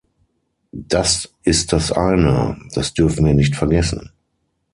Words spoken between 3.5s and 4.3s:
vergessen.